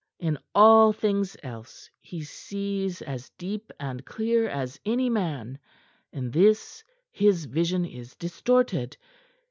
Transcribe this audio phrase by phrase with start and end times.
[0.17, 5.59] "In all things else he sees as deep and clear as any man;
[6.11, 8.97] in this his vision is distorted.